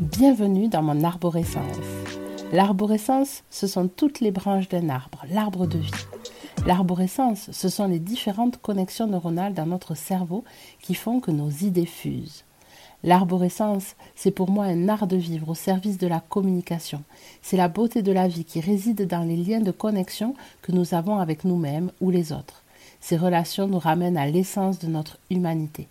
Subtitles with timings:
[0.00, 1.76] Bienvenue dans mon arborescence.
[2.52, 5.90] L'arborescence, ce sont toutes les branches d'un arbre, l'arbre de vie.
[6.66, 10.44] L'arborescence, ce sont les différentes connexions neuronales dans notre cerveau
[10.80, 12.44] qui font que nos idées fusent.
[13.04, 17.02] L'arborescence, c'est pour moi un art de vivre au service de la communication.
[17.42, 20.94] C'est la beauté de la vie qui réside dans les liens de connexion que nous
[20.94, 22.62] avons avec nous-mêmes ou les autres.
[23.00, 25.88] Ces relations nous ramènent à l'essence de notre humanité.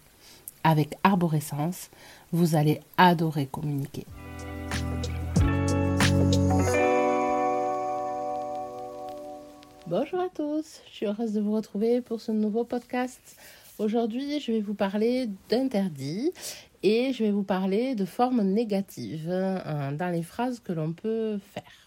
[0.63, 1.89] Avec Arborescence,
[2.31, 4.05] vous allez adorer communiquer.
[9.87, 13.37] Bonjour à tous, je suis heureuse de vous retrouver pour ce nouveau podcast.
[13.77, 16.31] Aujourd'hui, je vais vous parler d'interdit
[16.81, 21.37] et je vais vous parler de formes négatives hein, dans les phrases que l'on peut
[21.53, 21.84] faire.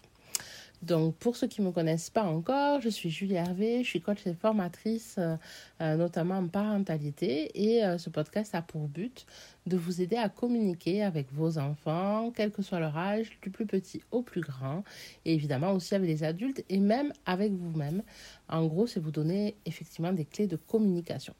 [0.81, 3.99] Donc, pour ceux qui ne me connaissent pas encore, je suis Julie Hervé, je suis
[3.99, 5.35] coach et formatrice, euh,
[5.81, 9.25] euh, notamment en parentalité, et euh, ce podcast a pour but
[9.65, 13.65] de vous aider à communiquer avec vos enfants, quel que soit leur âge, du plus
[13.65, 14.85] petit au plus grand,
[15.25, 18.01] et évidemment aussi avec les adultes et même avec vous-même.
[18.47, 21.33] En gros, c'est vous donner effectivement des clés de communication.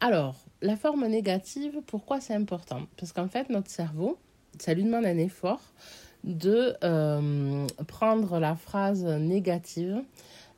[0.00, 2.86] Alors, la forme négative, pourquoi c'est important?
[2.96, 4.18] Parce qu'en fait, notre cerveau,
[4.58, 5.60] ça lui demande un effort
[6.26, 10.02] de euh, prendre la phrase négative,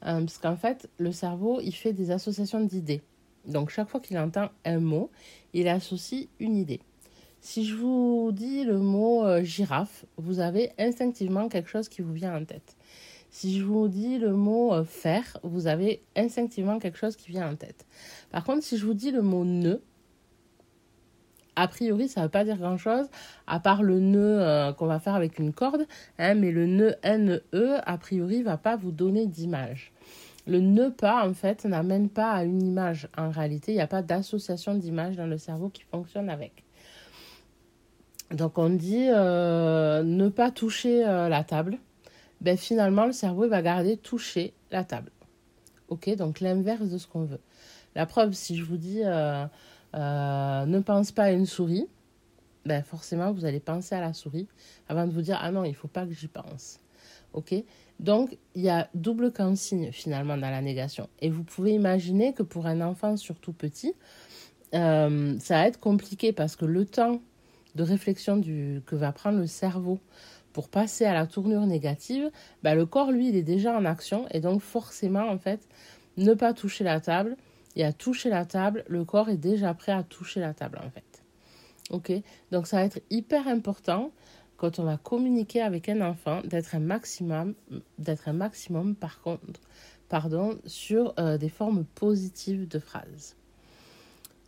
[0.05, 3.03] euh, parce qu'en fait, le cerveau, il fait des associations d'idées.
[3.47, 5.11] Donc, chaque fois qu'il entend un mot,
[5.53, 6.81] il associe une idée.
[7.41, 12.13] Si je vous dis le mot euh, girafe, vous avez instinctivement quelque chose qui vous
[12.13, 12.77] vient en tête.
[13.31, 17.57] Si je vous dis le mot fer, vous avez instinctivement quelque chose qui vient en
[17.57, 17.87] tête.
[18.31, 19.83] Par contre, si je vous dis le mot nœud,
[21.59, 23.07] a priori, ça ne veut pas dire grand-chose,
[23.49, 25.87] à part le nœud euh, qu'on va faire avec une corde,
[26.19, 27.43] hein, mais le nœud NE,
[27.85, 29.93] a priori, va pas vous donner d'image.
[30.47, 33.09] Le ne pas, en fait, n'amène pas à une image.
[33.19, 36.65] En réalité, il n'y a pas d'association d'image dans le cerveau qui fonctionne avec.
[38.31, 41.79] Donc, on dit euh, ne pas toucher euh, la table.
[42.41, 45.11] Ben, finalement, le cerveau va garder toucher la table.
[45.89, 47.41] Ok, donc l'inverse de ce qu'on veut.
[47.97, 49.03] La preuve, si je vous dis
[49.95, 51.87] euh, ne pense pas à une souris,
[52.65, 54.47] ben forcément, vous allez penser à la souris
[54.89, 56.81] avant de vous dire Ah non, il ne faut pas que j'y pense.
[57.33, 57.55] Ok?
[58.01, 61.09] Donc, il y a double consigne finalement dans la négation.
[61.21, 63.95] Et vous pouvez imaginer que pour un enfant surtout petit,
[64.75, 67.21] euh, ça va être compliqué parce que le temps
[67.75, 69.99] de réflexion que va prendre le cerveau
[70.53, 72.31] pour passer à la tournure négative,
[72.63, 74.27] ben le corps, lui, il est déjà en action.
[74.31, 75.69] Et donc, forcément, en fait,
[76.17, 77.37] ne pas toucher la table,
[77.79, 80.91] et à toucher la table, le corps est déjà prêt à toucher la table en
[80.91, 81.23] fait.
[81.91, 82.13] Ok?
[82.51, 84.11] Donc ça va être hyper important
[84.57, 87.55] quand on va communiquer avec un enfant d'être un maximum,
[87.99, 89.61] d'être un maximum par contre,
[90.09, 93.37] pardon, sur euh, des formes positives de phrases.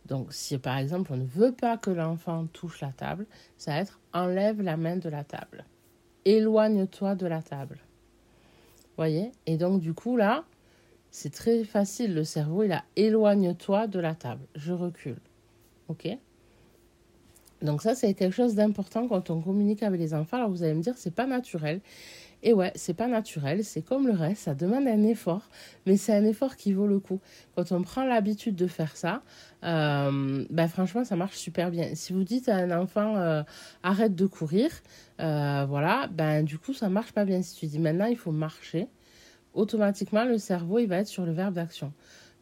[0.05, 3.25] Donc si par exemple on ne veut pas que l'enfant touche la table,
[3.57, 5.63] ça va être enlève la main de la table.
[6.25, 7.79] Éloigne-toi de la table.
[8.97, 9.31] Voyez?
[9.45, 10.43] Et donc du coup là,
[11.11, 14.41] c'est très facile, le cerveau, il a éloigne-toi de la table.
[14.55, 15.19] Je recule.
[15.89, 16.07] OK?
[17.61, 20.37] Donc ça, c'est quelque chose d'important quand on communique avec les enfants.
[20.37, 21.81] Alors vous allez me dire, c'est pas naturel.
[22.43, 25.47] Et ouais, c'est pas naturel, c'est comme le reste, ça demande un effort,
[25.85, 27.19] mais c'est un effort qui vaut le coup.
[27.55, 29.21] Quand on prend l'habitude de faire ça,
[29.63, 31.93] euh, ben franchement, ça marche super bien.
[31.93, 33.43] Si vous dites à un enfant euh,
[33.83, 34.71] arrête de courir,
[35.19, 37.43] euh, voilà, ben du coup, ça marche pas bien.
[37.43, 38.87] Si tu dis maintenant il faut marcher,
[39.53, 41.93] automatiquement, le cerveau, il va être sur le verbe d'action.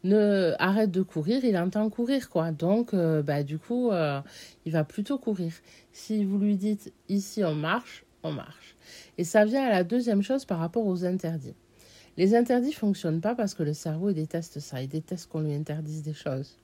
[0.02, 2.52] Ne arrête de courir, il entend courir, quoi.
[2.52, 4.20] Donc, euh, bah, du coup, euh,
[4.64, 5.52] il va plutôt courir.
[5.92, 8.76] Si vous lui dites ici on marche, on marche.
[9.18, 11.54] Et ça vient à la deuxième chose par rapport aux interdits.
[12.16, 15.54] Les interdits fonctionnent pas parce que le cerveau il déteste ça, il déteste qu'on lui
[15.54, 16.58] interdise des choses.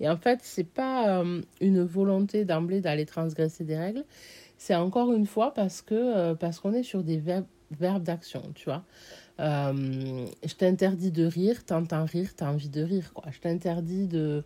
[0.00, 4.04] Et en fait, c'est pas euh, une volonté d'emblée d'aller transgresser des règles,
[4.58, 8.84] c'est encore une fois parce que parce qu'on est sur des verbes d'action, tu vois.
[9.40, 13.24] Euh, je t'interdis de rire, t'entends rire, t'as envie de rire, quoi.
[13.32, 14.44] Je t'interdis de,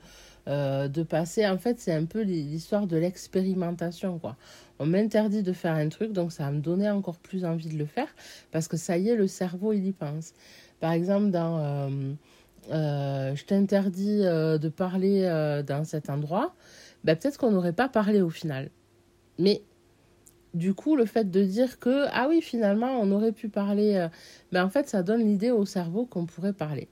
[0.48, 1.46] euh, de passer.
[1.46, 4.36] En fait, c'est un peu l'histoire de l'expérimentation, quoi.
[4.78, 7.76] On m'interdit de faire un truc, donc ça va me donner encore plus envie de
[7.76, 8.08] le faire,
[8.50, 10.32] parce que ça y est, le cerveau, il y pense.
[10.80, 11.90] Par exemple, dans
[12.70, 15.22] euh, je t'interdis de parler
[15.66, 16.54] dans cet endroit,
[17.04, 18.70] ben, peut-être qu'on n'aurait pas parlé au final.
[19.38, 19.62] Mais
[20.54, 24.08] du coup, le fait de dire que, ah oui, finalement, on aurait pu parler, euh,
[24.52, 26.88] ben en fait, ça donne l'idée au cerveau qu'on pourrait parler.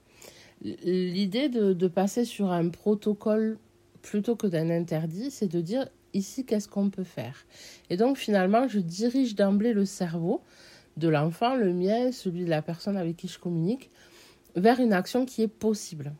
[0.61, 3.57] L'idée de, de, passer sur un protocole
[4.01, 7.45] plutôt que d'un interdit, c'est de dire ici, qu'est-ce qu'on peut faire?
[7.89, 10.41] Et donc, finalement, je dirige d'emblée le cerveau
[10.97, 13.91] de l'enfant, le mien, celui de la personne avec qui je communique,
[14.55, 16.13] vers une action qui est possible.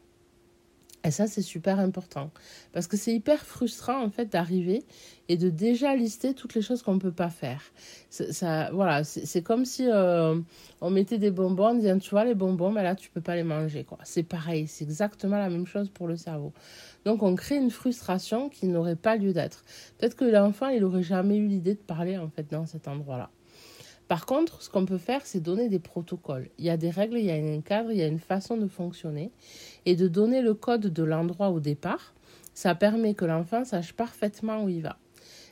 [1.07, 2.31] Et ça, c'est super important.
[2.73, 4.83] Parce que c'est hyper frustrant, en fait, d'arriver
[5.29, 7.61] et de déjà lister toutes les choses qu'on ne peut pas faire.
[8.09, 10.37] Ça, voilà, c'est comme si euh,
[10.81, 13.37] on mettait des bonbons, on disait, tu vois, les bonbons, mais là, tu peux pas
[13.37, 13.85] les manger.
[14.03, 16.51] C'est pareil, c'est exactement la même chose pour le cerveau.
[17.05, 19.63] Donc, on crée une frustration qui n'aurait pas lieu d'être.
[19.97, 23.29] Peut-être que l'enfant, il n'aurait jamais eu l'idée de parler, en fait, dans cet endroit-là.
[24.07, 26.49] Par contre, ce qu'on peut faire, c'est donner des protocoles.
[26.57, 28.55] Il y a des règles, il y a un cadre, il y a une façon
[28.55, 29.31] de fonctionner.
[29.85, 32.13] Et de donner le code de l'endroit au départ,
[32.53, 34.97] ça permet que l'enfant sache parfaitement où il va.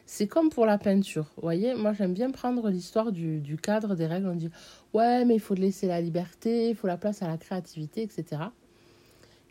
[0.06, 1.26] C'est comme pour la peinture.
[1.36, 4.28] Vous voyez, moi j'aime bien prendre l'histoire du, cadre des règles.
[4.28, 4.50] On dit,
[4.94, 8.44] ouais, mais il faut laisser la liberté, il faut la place à la créativité, etc.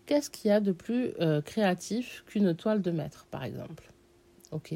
[0.06, 3.92] Qu'est-ce qu'il y a de plus euh, créatif qu'une toile de maître, par exemple?
[4.50, 4.74] Ok.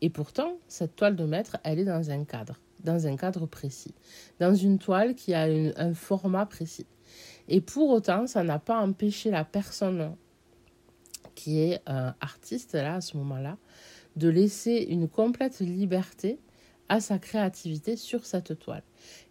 [0.00, 3.94] Et pourtant, cette toile de maître, elle est dans un cadre dans un cadre précis,
[4.40, 6.86] dans une toile qui a un format précis.
[7.48, 10.14] Et pour autant, ça n'a pas empêché la personne
[11.34, 13.56] qui est euh, artiste là à ce moment-là
[14.16, 16.38] de laisser une complète liberté
[16.88, 18.82] à sa créativité sur cette toile.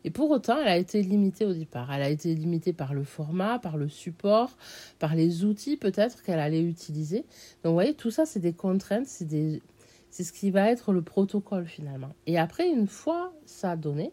[0.03, 1.91] Et pour autant, elle a été limitée au départ.
[1.91, 4.55] Elle a été limitée par le format, par le support,
[4.99, 7.25] par les outils peut-être qu'elle allait utiliser.
[7.63, 9.61] Donc vous voyez, tout ça, c'est des contraintes, c'est des,
[10.09, 12.15] c'est ce qui va être le protocole finalement.
[12.25, 14.11] Et après, une fois ça donné,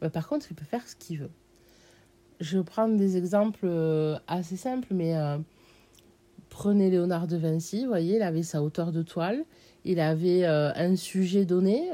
[0.00, 1.30] bah, par contre, il peut faire ce qu'il veut.
[2.40, 5.38] Je vais prendre des exemples euh, assez simples, mais euh,
[6.50, 9.44] prenez Léonard de Vinci, vous voyez, il avait sa hauteur de toile,
[9.84, 11.90] il avait euh, un sujet donné,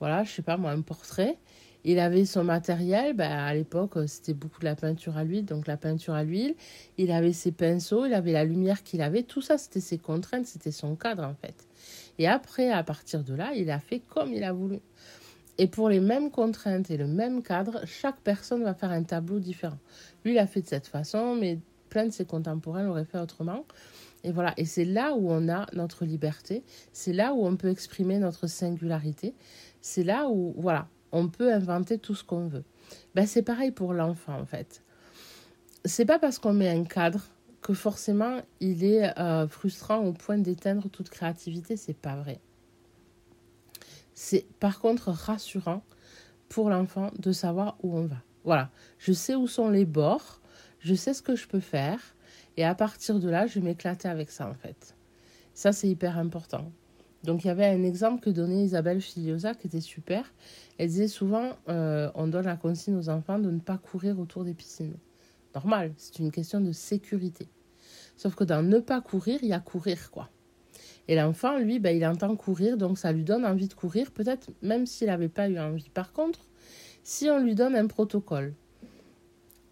[0.00, 1.38] voilà, je sais pas moi, un portrait.
[1.84, 5.66] Il avait son matériel, bah, à l'époque c'était beaucoup de la peinture à l'huile, donc
[5.66, 6.54] la peinture à l'huile.
[6.96, 10.46] Il avait ses pinceaux, il avait la lumière qu'il avait, tout ça c'était ses contraintes,
[10.46, 11.66] c'était son cadre en fait.
[12.18, 14.78] Et après, à partir de là, il a fait comme il a voulu.
[15.58, 19.38] Et pour les mêmes contraintes et le même cadre, chaque personne va faire un tableau
[19.38, 19.78] différent.
[20.24, 21.58] Lui, il a fait de cette façon, mais
[21.88, 23.64] plein de ses contemporains l'auraient fait autrement.
[24.24, 26.62] Et voilà, et c'est là où on a notre liberté,
[26.92, 29.34] c'est là où on peut exprimer notre singularité,
[29.80, 32.64] c'est là où, voilà, on peut inventer tout ce qu'on veut.
[33.14, 34.82] Ben, c'est pareil pour l'enfant, en fait.
[35.84, 37.22] C'est pas parce qu'on met un cadre
[37.62, 42.40] que forcément il est euh, frustrant au point d'éteindre toute créativité, c'est pas vrai.
[44.14, 45.82] C'est par contre rassurant
[46.48, 48.16] pour l'enfant de savoir où on va.
[48.44, 50.40] Voilà, je sais où sont les bords,
[50.80, 52.00] je sais ce que je peux faire,
[52.56, 54.96] et à partir de là, je vais m'éclater avec ça en fait.
[55.54, 56.70] Ça, c'est hyper important.
[57.24, 60.32] Donc il y avait un exemple que donnait Isabelle Filiosa qui était super.
[60.78, 64.44] Elle disait souvent, euh, on donne la consigne aux enfants de ne pas courir autour
[64.44, 64.96] des piscines
[65.54, 67.48] normal, c'est une question de sécurité.
[68.16, 70.30] Sauf que dans ne pas courir, il y a courir, quoi.
[71.08, 74.50] Et l'enfant, lui, ben, il entend courir, donc ça lui donne envie de courir, peut-être
[74.62, 75.90] même s'il n'avait pas eu envie.
[75.90, 76.46] Par contre,
[77.02, 78.54] si on lui donne un protocole,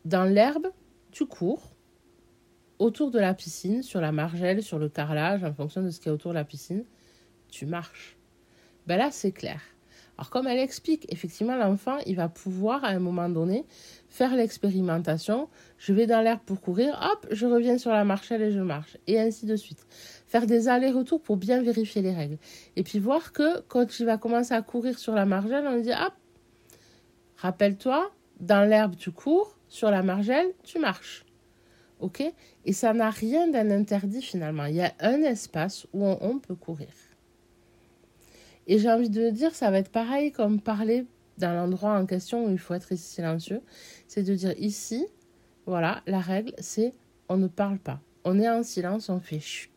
[0.05, 0.69] dans l'herbe,
[1.13, 1.75] tu cours,
[2.79, 6.09] autour de la piscine, sur la margelle, sur le carrelage, en fonction de ce qu'il
[6.09, 6.85] y a autour de la piscine,
[7.51, 8.17] tu marches.
[8.87, 9.61] Ben là, c'est clair.
[10.21, 13.65] Alors comme elle explique, effectivement, l'enfant, il va pouvoir à un moment donné
[14.11, 15.49] faire l'expérimentation.
[15.79, 18.99] Je vais dans l'air pour courir, hop, je reviens sur la marchelle et je marche,
[19.07, 19.87] et ainsi de suite.
[20.27, 22.37] Faire des allers-retours pour bien vérifier les règles.
[22.77, 25.93] Et puis voir que quand il va commencer à courir sur la margelle, on dit,
[25.93, 26.13] hop,
[27.37, 31.25] rappelle-toi, dans l'herbe tu cours, sur la margelle tu marches.
[32.01, 32.23] OK?
[32.67, 34.67] Et ça n'a rien d'un interdit finalement.
[34.67, 36.89] Il y a un espace où on peut courir.
[38.71, 41.05] Et j'ai envie de dire, ça va être pareil comme parler
[41.39, 43.63] dans l'endroit en question où il faut être silencieux.
[44.07, 45.05] C'est de dire ici,
[45.67, 46.95] voilà, la règle, c'est
[47.29, 48.01] on ne parle pas.
[48.23, 49.73] On est en silence, on fait chut.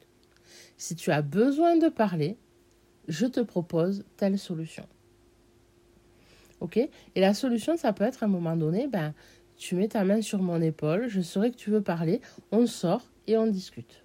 [0.78, 2.38] Si tu as besoin de parler,
[3.08, 4.86] je te propose telle solution.
[6.60, 6.78] Ok?
[6.78, 9.16] Et la solution, ça peut être à un moment donné, ben,
[9.58, 12.22] tu mets ta main sur mon épaule, je saurai que tu veux parler,
[12.52, 14.04] on sort et on discute.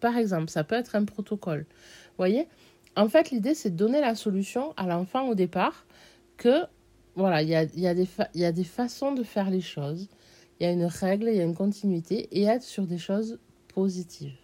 [0.00, 1.66] Par exemple, ça peut être un protocole.
[1.68, 2.48] Vous voyez?
[2.96, 5.86] En fait, l'idée, c'est de donner la solution à l'enfant au départ
[6.36, 6.64] que,
[7.14, 7.94] voilà, il y a, y, a
[8.34, 10.08] y a, des façons de faire les choses,
[10.58, 13.38] il y a une règle, il y a une continuité, et être sur des choses
[13.68, 14.36] positives.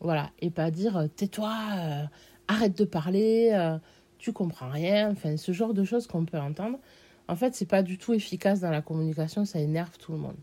[0.00, 2.04] Voilà, et pas dire euh, tais-toi, euh,
[2.48, 3.78] arrête de parler, euh,
[4.18, 6.78] tu comprends rien, enfin, ce genre de choses qu'on peut entendre.
[7.28, 10.36] En fait, c'est pas du tout efficace dans la communication, ça énerve tout le monde.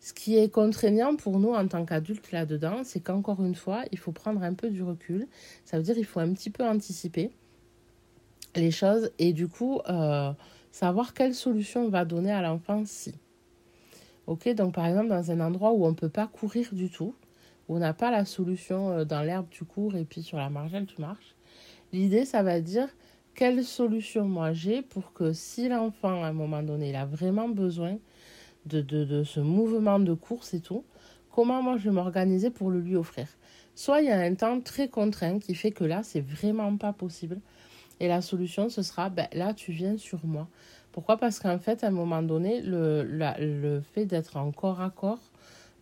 [0.00, 3.98] Ce qui est contraignant pour nous en tant qu'adultes là-dedans, c'est qu'encore une fois, il
[3.98, 5.28] faut prendre un peu du recul.
[5.66, 7.30] Ça veut dire qu'il faut un petit peu anticiper
[8.56, 10.32] les choses et du coup euh,
[10.72, 13.14] savoir quelle solution on va donner à l'enfant si.
[14.26, 17.14] Ok, donc par exemple dans un endroit où on ne peut pas courir du tout,
[17.68, 20.50] où on n'a pas la solution euh, dans l'herbe tu cours et puis sur la
[20.50, 21.36] margelle tu marches,
[21.92, 22.88] l'idée ça va dire
[23.34, 27.48] quelle solution moi j'ai pour que si l'enfant à un moment donné il a vraiment
[27.48, 27.98] besoin
[28.66, 30.84] de, de, ce mouvement de course et tout,
[31.30, 33.26] comment moi je vais m'organiser pour le lui offrir.
[33.74, 36.92] Soit il y a un temps très contraint qui fait que là, c'est vraiment pas
[36.92, 37.38] possible.
[38.00, 40.48] Et la solution, ce sera, ben, là, tu viens sur moi.
[40.92, 41.16] Pourquoi?
[41.18, 45.20] Parce qu'en fait, à un moment donné, le, le fait d'être en corps à corps,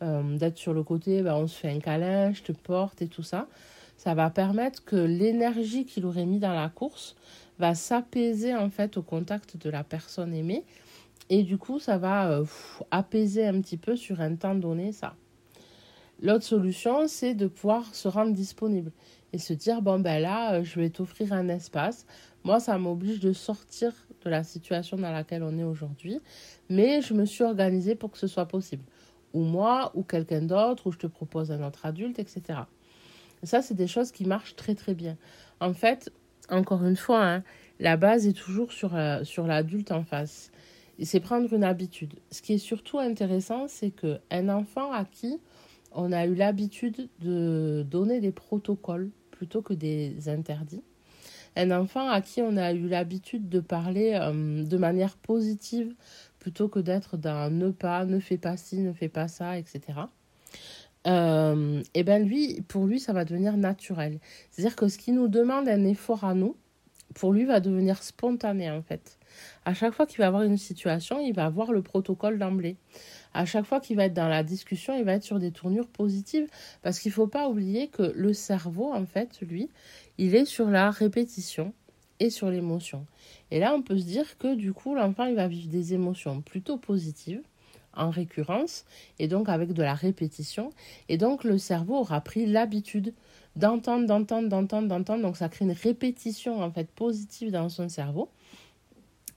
[0.02, 3.08] euh, d'être sur le côté, ben, on se fait un câlin, je te porte et
[3.08, 3.48] tout ça,
[3.96, 7.16] ça va permettre que l'énergie qu'il aurait mis dans la course
[7.58, 10.62] va s'apaiser en fait au contact de la personne aimée.
[11.30, 12.44] Et du coup, ça va euh,
[12.90, 15.14] apaiser un petit peu sur un temps donné ça.
[16.20, 18.90] L'autre solution, c'est de pouvoir se rendre disponible
[19.32, 22.06] et se dire bon ben là, euh, je vais t'offrir un espace.
[22.44, 23.92] Moi, ça m'oblige de sortir
[24.24, 26.20] de la situation dans laquelle on est aujourd'hui,
[26.68, 28.82] mais je me suis organisée pour que ce soit possible.
[29.34, 32.60] Ou moi, ou quelqu'un d'autre, ou je te propose un autre adulte, etc.
[33.42, 35.16] ça, c'est des choses qui marchent très très bien.
[35.60, 36.10] En fait,
[36.50, 37.42] encore une fois, hein,
[37.78, 40.50] la base est toujours sur, euh, sur l'adulte en face.
[41.02, 42.14] C'est prendre une habitude.
[42.30, 45.38] Ce qui est surtout intéressant, c'est qu'un enfant à qui
[45.92, 50.82] on a eu l'habitude de donner des protocoles plutôt que des interdits.
[51.56, 55.94] Un enfant à qui on a eu l'habitude de parler euh, de manière positive
[56.38, 59.80] plutôt que d'être dans ne pas, ne fais pas ci, ne fais pas ça, etc.
[61.06, 64.18] Euh, et ben lui, pour lui, ça va devenir naturel.
[64.50, 66.56] C'est-à-dire que ce qui nous demande un effort à nous,
[67.14, 69.17] pour lui, va devenir spontané en fait.
[69.64, 72.76] À chaque fois qu'il va avoir une situation, il va avoir le protocole d'emblée
[73.34, 75.86] à chaque fois qu'il va être dans la discussion, il va être sur des tournures
[75.86, 76.48] positives
[76.82, 79.68] parce qu'il ne faut pas oublier que le cerveau, en fait, lui,
[80.18, 81.72] il est sur la répétition
[82.20, 83.06] et sur l'émotion.
[83.50, 86.40] Et là, on peut se dire que du coup, l'enfant, il va vivre des émotions
[86.40, 87.42] plutôt positives
[87.94, 88.84] en récurrence
[89.18, 90.70] et donc avec de la répétition.
[91.08, 93.14] Et donc, le cerveau aura pris l'habitude
[93.56, 95.22] d'entendre, d'entendre, d'entendre, d'entendre.
[95.22, 98.28] Donc, ça crée une répétition en fait positive dans son cerveau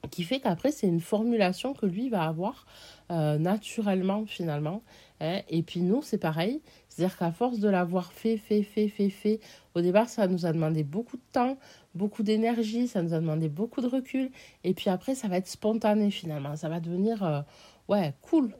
[0.09, 2.65] qui fait qu'après, c'est une formulation que lui va avoir
[3.11, 4.81] euh, naturellement finalement.
[5.19, 5.41] Hein.
[5.49, 6.61] Et puis nous, c'est pareil.
[6.89, 9.39] C'est-à-dire qu'à force de l'avoir fait, fait, fait, fait, fait,
[9.75, 11.57] au départ, ça nous a demandé beaucoup de temps,
[11.93, 14.31] beaucoup d'énergie, ça nous a demandé beaucoup de recul.
[14.63, 16.55] Et puis après, ça va être spontané finalement.
[16.55, 17.41] Ça va devenir, euh,
[17.87, 18.53] ouais, cool.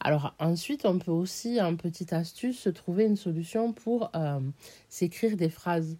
[0.00, 4.40] Alors ensuite, on peut aussi, en petite astuce, se trouver une solution pour euh,
[4.88, 5.96] s'écrire des phrases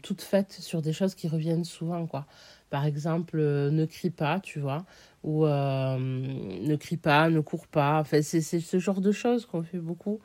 [0.00, 2.24] toutes faites sur des choses qui reviennent souvent, quoi.
[2.72, 4.86] Par exemple, ne crie pas, tu vois
[5.22, 8.00] ou euh, ne crie pas, ne cours pas.
[8.00, 10.20] Enfin, c'est ce genre de choses qu'on fait beaucoup.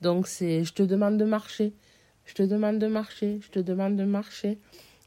[0.00, 1.72] Donc, c'est je te demande de marcher,
[2.24, 4.58] je te demande de marcher, je te demande de marcher.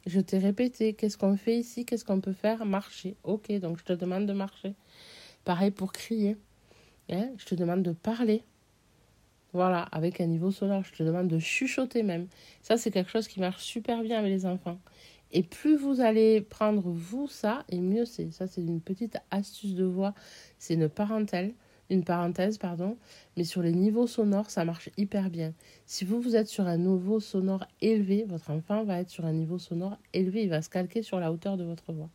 [0.08, 2.64] Je t'ai répété, qu'est-ce qu'on fait ici, qu'est-ce qu'on peut faire?
[2.66, 3.18] Marcher.
[3.26, 4.74] Ok, donc je te demande de marcher.
[5.44, 6.38] Pareil pour crier.
[7.10, 7.28] Hein?
[7.38, 8.42] Je te demande de parler.
[9.52, 10.84] Voilà, avec un niveau sonore.
[10.86, 12.28] Je te demande de chuchoter même.
[12.62, 14.80] Ça, c'est quelque chose qui marche super bien avec les enfants.
[15.32, 18.32] Et plus vous allez prendre vous ça, et mieux c'est.
[18.32, 20.14] Ça, c'est une petite astuce de voix.
[20.60, 20.90] C'est une
[21.90, 22.98] une parenthèse, pardon.
[23.38, 25.54] Mais sur les niveaux sonores, ça marche hyper bien.
[25.86, 29.34] Si vous, vous êtes sur un niveau sonore élevé, votre enfant va être sur un
[29.34, 30.44] niveau sonore élevé.
[30.44, 32.10] Il va se calquer sur la hauteur de votre voix.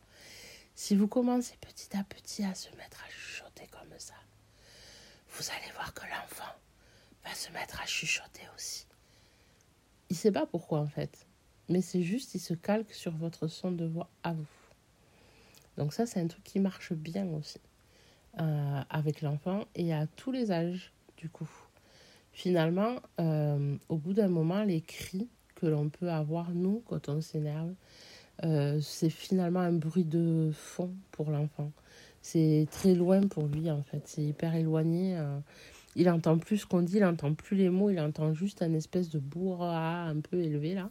[0.75, 4.15] Si vous commencez petit à petit à se mettre à chuchoter comme ça,
[5.29, 6.51] vous allez voir que l'enfant
[7.23, 8.87] va se mettre à chuchoter aussi.
[10.09, 11.27] Il ne sait pas pourquoi en fait
[11.69, 14.45] mais c'est juste, il se calque sur votre son de voix à vous.
[15.77, 17.59] Donc ça, c'est un truc qui marche bien aussi
[18.39, 21.49] euh, avec l'enfant et à tous les âges, du coup.
[22.33, 27.21] Finalement, euh, au bout d'un moment, les cris que l'on peut avoir, nous, quand on
[27.21, 27.73] s'énerve,
[28.43, 31.71] euh, c'est finalement un bruit de fond pour l'enfant.
[32.21, 34.03] C'est très loin pour lui, en fait.
[34.05, 35.17] C'est hyper éloigné
[35.95, 38.73] il entend plus ce qu'on dit, il entend plus les mots, il entend juste un
[38.73, 40.89] espèce de brouhaha un peu élevé là.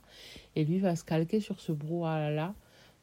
[0.57, 2.55] Et lui va se calquer sur ce brouhaha là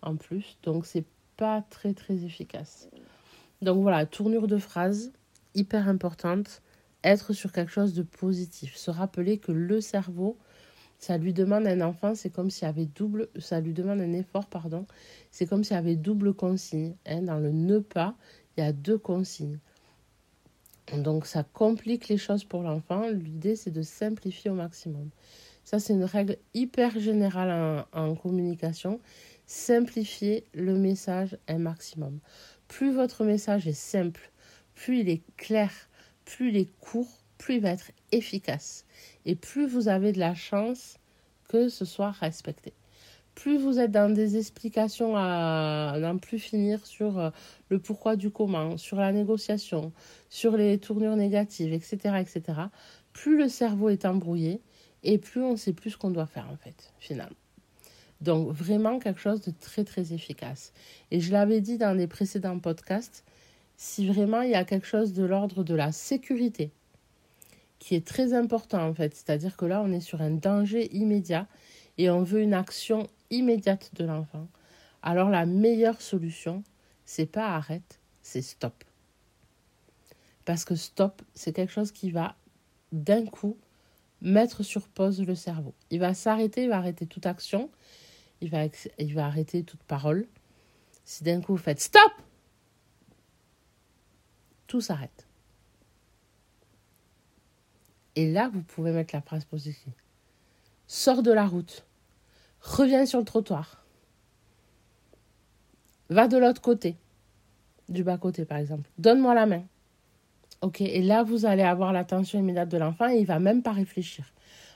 [0.02, 0.58] en plus.
[0.64, 1.06] Donc c'est
[1.38, 2.90] pas très très efficace.
[3.62, 5.12] Donc voilà, tournure de phrase
[5.56, 6.62] hyper importante.
[7.04, 8.76] Être sur quelque chose de positif.
[8.76, 10.38] Se rappeler que le cerveau,
[11.00, 14.14] ça lui demande un enfant, c'est comme s'il y avait double, ça lui demande un
[14.14, 14.86] effort, pardon.
[15.32, 16.96] C'est comme s'il y avait double consigne.
[17.06, 17.22] Hein.
[17.22, 18.16] Dans le ne pas,
[18.56, 19.60] il y a deux consignes.
[20.94, 23.08] Donc ça complique les choses pour l'enfant.
[23.10, 25.10] L'idée, c'est de simplifier au maximum.
[25.64, 29.02] Ça, c'est une règle hyper générale en, communication.
[29.46, 32.20] Simplifier le message un maximum.
[32.68, 34.32] Plus votre message est simple,
[34.76, 35.72] plus il est clair,
[36.26, 38.86] plus il est court, plus il va être efficace.
[39.26, 40.98] Et plus vous avez de la chance
[41.48, 42.74] que ce soit respecté
[43.38, 47.30] plus vous êtes dans des explications à n'en plus finir sur euh,
[47.70, 49.94] le pourquoi du comment, sur la négociation,
[50.28, 52.42] sur les tournures négatives, etc., etc.,
[53.14, 54.60] plus le cerveau est embrouillé
[55.04, 57.36] et plus on sait plus ce qu'on doit faire en fait, finalement.
[58.22, 60.74] Donc vraiment quelque chose de très très efficace.
[61.12, 63.24] Et je l'avais dit dans les précédents podcasts,
[63.76, 66.72] si vraiment il y a quelque chose de l'ordre de la sécurité
[67.78, 69.14] qui est très important en fait.
[69.14, 71.46] C'est-à-dire que là, on est sur un danger immédiat
[72.00, 74.48] et on veut une action immédiate de l'enfant.
[75.02, 76.64] Alors la meilleure solution,
[77.06, 78.84] c'est pas arrête, c'est stop.
[80.46, 82.36] Parce que stop, c'est quelque chose qui va
[82.92, 83.58] d'un coup
[84.22, 85.74] mettre sur pause le cerveau.
[85.90, 87.70] Il va s'arrêter, il va arrêter toute action,
[88.42, 90.28] il va, arrêter toute parole.
[91.06, 92.12] Si d'un coup vous faites stop,
[94.68, 95.28] tout s'arrête.
[98.16, 99.94] Et là, vous pouvez mettre la phrase positive.
[100.88, 101.86] Sors de la route.
[102.68, 103.86] Reviens sur le trottoir.
[106.10, 106.98] Va de l'autre côté.
[107.88, 108.90] Du bas-côté, par exemple.
[108.98, 109.64] Donne-moi la main.
[110.62, 113.72] Ok, et là, vous allez avoir l'attention immédiate de l'enfant et il va même pas
[113.72, 114.26] réfléchir.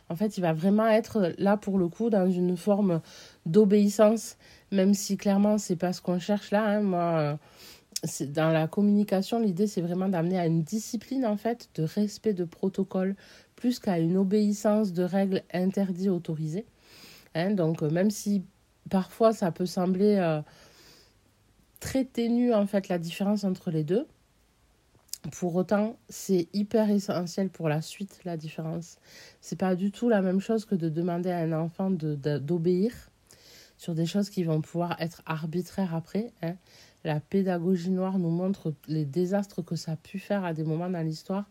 [0.08, 3.02] En fait, il va vraiment être là pour le coup dans une forme
[3.46, 4.38] d'obéissance,
[4.72, 6.64] même si clairement c'est pas ce qu'on cherche là.
[6.66, 7.38] Hein.
[8.30, 12.46] Dans la communication, l'idée c'est vraiment d'amener à une discipline en fait, de respect de
[12.46, 13.16] protocole,
[13.58, 16.66] plus qu'à une obéissance de règles interdites autorisées.
[17.36, 18.44] Donc, même si
[18.90, 20.42] parfois ça peut sembler euh,
[21.80, 24.08] très ténu en fait la différence entre les deux,
[25.32, 28.98] pour autant, c'est hyper essentiel pour la suite, la différence.
[29.40, 33.11] C'est pas du tout la même chose que de demander à un enfant d'obéir
[33.82, 36.32] sur des choses qui vont pouvoir être arbitraires après.
[36.44, 36.54] Hein.
[37.04, 40.88] La pédagogie noire nous montre les désastres que ça a pu faire à des moments
[40.88, 41.46] dans l'histoire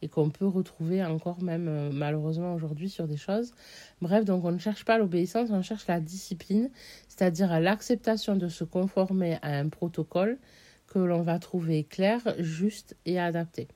[0.00, 3.52] et qu'on peut retrouver encore même euh, malheureusement aujourd'hui sur des choses.
[4.00, 6.70] Bref, donc on ne cherche pas l'obéissance, on cherche la discipline,
[7.06, 10.38] c'est-à-dire l'acceptation de se conformer à un protocole
[10.86, 13.68] que l'on va trouver clair, juste et adapté.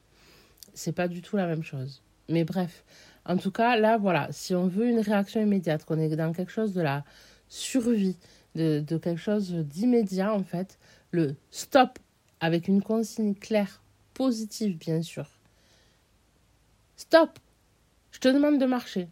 [0.72, 2.02] C'est pas du tout la même chose.
[2.30, 2.84] Mais bref,
[3.26, 6.52] en tout cas, là, voilà, si on veut une réaction immédiate, qu'on est dans quelque
[6.52, 7.04] chose de la
[7.48, 8.16] survie,
[8.54, 10.78] de, quelque chose d'immédiat, en fait,
[11.10, 11.98] le stop
[12.40, 13.82] avec une consigne claire,
[14.14, 15.28] positive, bien sûr.
[16.96, 17.38] Stop,
[18.10, 19.08] je te demande de marcher.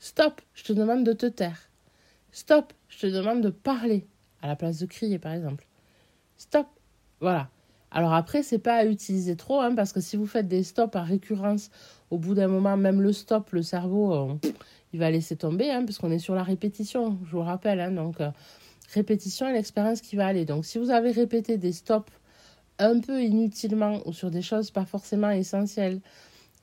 [0.00, 1.68] Stop, je te demande de te taire.
[2.32, 4.06] Stop, je te demande de parler
[4.42, 5.66] à la place de crier, par exemple.
[6.36, 6.66] Stop.
[7.20, 7.50] Voilà.
[7.90, 10.94] Alors après, c'est pas à utiliser trop, hein, parce que si vous faites des stops
[10.94, 11.70] à récurrence,
[12.10, 14.34] au bout d'un moment, même le stop, le cerveau, euh,
[14.92, 17.80] il va laisser tomber, hein, parce qu'on est sur la répétition, je vous rappelle.
[17.80, 18.30] Hein, donc, euh,
[18.94, 20.44] répétition et l'expérience qui va aller.
[20.44, 22.12] Donc, si vous avez répété des stops
[22.78, 26.00] un peu inutilement ou sur des choses pas forcément essentielles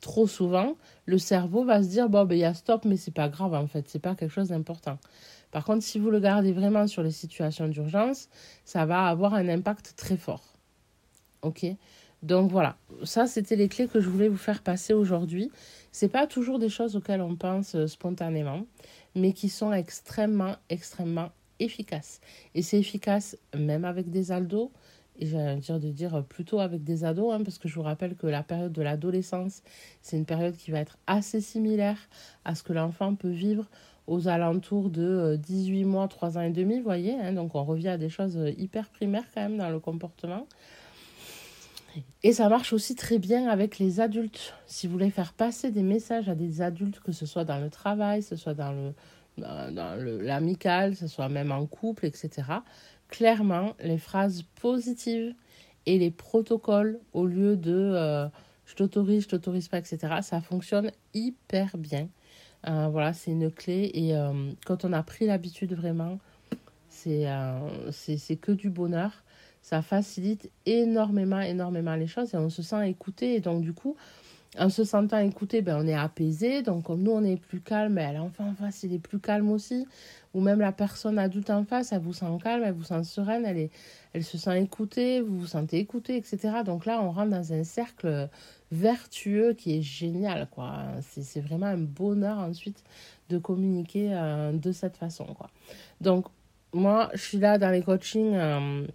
[0.01, 3.13] trop souvent, le cerveau va se dire bon, ben il y a stop, mais c'est
[3.13, 4.97] pas grave en fait, c'est pas quelque chose d'important.
[5.51, 8.29] Par contre, si vous le gardez vraiment sur les situations d'urgence,
[8.65, 10.43] ça va avoir un impact très fort.
[11.41, 11.65] Ok?
[12.25, 15.51] Donc voilà, ça c'était les clés que je voulais vous faire passer aujourd'hui.
[15.91, 18.65] C'est pas toujours des choses auxquelles on pense euh, spontanément,
[19.13, 22.21] mais qui sont extrêmement, extrêmement efficaces.
[22.55, 24.71] Et c'est efficace même avec des aldos,
[25.19, 28.15] et j'ai dire de dire plutôt avec des ados, hein, parce que je vous rappelle
[28.15, 29.61] que la période de l'adolescence,
[30.01, 31.99] c'est une période qui va être assez similaire
[32.43, 33.65] à ce que l'enfant peut vivre
[34.07, 37.13] aux alentours de 18 euh, mois, 3 ans et demi, vous voyez.
[37.13, 40.47] Hein, donc on revient à des choses euh, hyper primaires quand même dans le comportement.
[42.23, 44.53] Et ça marche aussi très bien avec les adultes.
[44.65, 47.69] Si vous voulez faire passer des messages à des adultes, que ce soit dans le
[47.69, 48.93] travail, que ce soit dans le
[49.37, 52.43] l'amical, que ce soit même en couple, etc.
[53.09, 55.33] Clairement, les phrases positives
[55.85, 58.27] et les protocoles au lieu de euh,
[58.65, 59.97] je t'autorise, je t'autorise pas, etc.
[60.21, 62.07] Ça fonctionne hyper bien.
[62.67, 63.91] Euh, voilà, c'est une clé.
[63.93, 66.17] Et euh, quand on a pris l'habitude vraiment,
[66.89, 67.27] c'est
[68.41, 69.11] que du bonheur.
[69.65, 73.33] Ça facilite énormément, énormément les choses et on se sent écouté.
[73.33, 73.95] Et donc, du coup,
[74.59, 76.61] en se sentant écouté, ben, on est apaisé.
[76.61, 79.49] Donc, comme nous, on est plus calme, ben, l'enfant en face, il est plus calme
[79.49, 79.87] aussi.
[80.35, 83.43] Ou même la personne adulte en face, elle vous sent calme, elle vous sent sereine,
[83.43, 83.71] elle, est,
[84.13, 86.61] elle se sent écoutée, vous vous sentez écouté, etc.
[86.63, 88.29] Donc là, on rentre dans un cercle
[88.71, 90.83] vertueux qui est génial, quoi.
[91.01, 92.83] C'est vraiment un bonheur ensuite
[93.29, 95.49] de communiquer euh, de cette façon, quoi.
[96.01, 96.27] Donc,
[96.71, 98.85] moi, je suis là dans les coachings euh,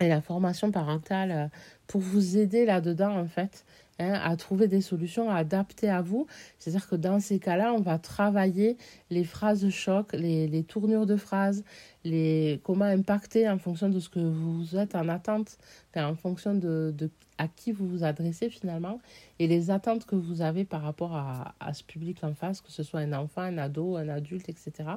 [0.00, 1.46] et la formation parentale euh,
[1.86, 3.64] pour vous aider là-dedans, en fait.
[3.98, 6.26] Hein, à trouver des solutions adaptées à vous.
[6.58, 8.76] C'est-à-dire que dans ces cas-là, on va travailler
[9.08, 11.64] les phrases choc, les, les tournures de phrases,
[12.04, 15.56] les, comment impacter en fonction de ce que vous êtes en attente,
[15.94, 16.94] en fonction de,
[17.38, 19.00] à qui vous vous adressez finalement,
[19.38, 22.70] et les attentes que vous avez par rapport à, à ce public en face, que
[22.70, 24.90] ce soit un enfant, un ado, un adulte, etc.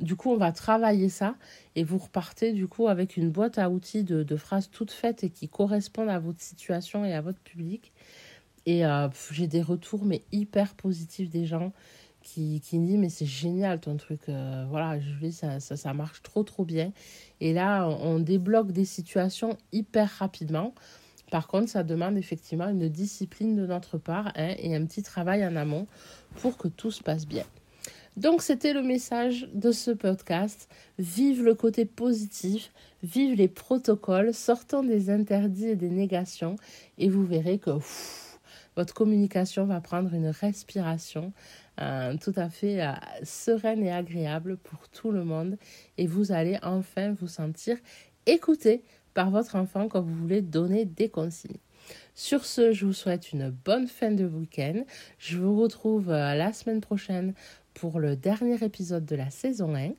[0.00, 1.36] Du coup, on va travailler ça
[1.74, 5.30] et vous repartez du coup avec une boîte à outils de, phrases toutes faites et
[5.30, 7.92] qui correspondent à votre situation et à votre public.
[8.66, 11.72] Et euh, j'ai des retours mais hyper positifs des gens
[12.22, 14.28] qui, qui me disent mais c'est génial ton truc.
[14.28, 16.92] Euh, voilà, je ça, ça, ça marche trop trop bien.
[17.40, 20.74] Et là, on débloque des situations hyper rapidement
[21.30, 25.46] Par contre, ça demande effectivement une discipline de notre part hein, et un petit travail
[25.46, 25.86] en amont
[26.36, 27.44] pour que tout se passe bien.
[28.16, 30.70] Donc c'était le message de ce podcast.
[30.98, 36.56] Vive le côté positif, vive les protocoles, sortons des interdits et des négations
[36.96, 37.72] et vous verrez que
[38.74, 41.34] votre communication va prendre une respiration
[41.78, 45.58] euh, tout à fait euh, sereine et agréable pour tout le monde
[45.98, 47.76] et vous allez enfin vous sentir
[48.24, 51.58] écouté par votre enfant quand vous voulez donner des consignes.
[52.14, 54.84] Sur ce, je vous souhaite une bonne fin de week-end.
[55.18, 57.34] Je vous retrouve euh, la semaine prochaine
[57.76, 59.90] pour le dernier épisode de la saison 1.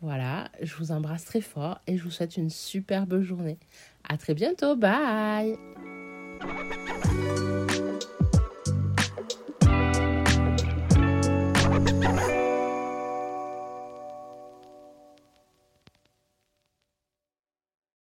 [0.00, 3.58] Voilà, je vous embrasse très fort et je vous souhaite une superbe journée.
[4.08, 5.56] À très bientôt, bye